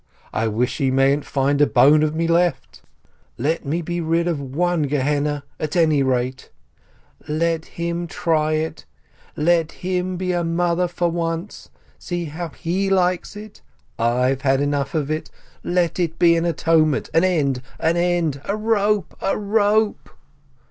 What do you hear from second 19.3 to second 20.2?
rope